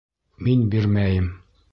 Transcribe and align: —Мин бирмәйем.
—Мин 0.47 0.63
бирмәйем. 0.75 1.29